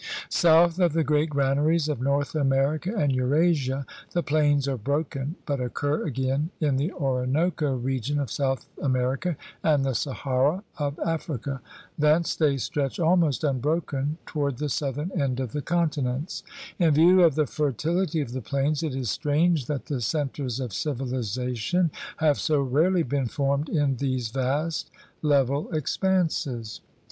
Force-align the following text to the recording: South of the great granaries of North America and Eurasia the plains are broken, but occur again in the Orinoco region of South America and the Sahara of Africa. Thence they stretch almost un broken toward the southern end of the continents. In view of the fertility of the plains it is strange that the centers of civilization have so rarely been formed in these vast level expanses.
South 0.31 0.79
of 0.79 0.93
the 0.93 1.03
great 1.03 1.29
granaries 1.29 1.87
of 1.87 2.01
North 2.01 2.33
America 2.33 2.91
and 2.95 3.11
Eurasia 3.11 3.85
the 4.13 4.23
plains 4.23 4.67
are 4.67 4.75
broken, 4.75 5.35
but 5.45 5.61
occur 5.61 6.07
again 6.07 6.49
in 6.59 6.77
the 6.77 6.91
Orinoco 6.91 7.75
region 7.75 8.19
of 8.19 8.31
South 8.31 8.67
America 8.81 9.37
and 9.63 9.85
the 9.85 9.93
Sahara 9.93 10.63
of 10.79 10.97
Africa. 11.05 11.61
Thence 11.99 12.35
they 12.35 12.57
stretch 12.57 12.99
almost 12.99 13.45
un 13.45 13.59
broken 13.59 14.17
toward 14.25 14.57
the 14.57 14.69
southern 14.69 15.11
end 15.11 15.39
of 15.39 15.51
the 15.51 15.61
continents. 15.61 16.41
In 16.79 16.95
view 16.95 17.21
of 17.21 17.35
the 17.35 17.45
fertility 17.45 18.21
of 18.21 18.31
the 18.31 18.41
plains 18.41 18.81
it 18.81 18.95
is 18.95 19.11
strange 19.11 19.67
that 19.67 19.85
the 19.85 20.01
centers 20.01 20.59
of 20.59 20.73
civilization 20.73 21.91
have 22.17 22.39
so 22.39 22.59
rarely 22.63 23.03
been 23.03 23.27
formed 23.27 23.69
in 23.69 23.97
these 23.97 24.29
vast 24.29 24.89
level 25.21 25.69
expanses. 25.71 26.81